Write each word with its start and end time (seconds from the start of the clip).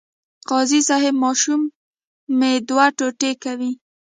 قاضي 0.49 0.79
صیب 0.87 1.15
ماشوم 1.23 1.61
مه 2.37 2.51
دوه 2.67 2.85
ټوټې 2.97 3.31
کوئ. 3.43 3.71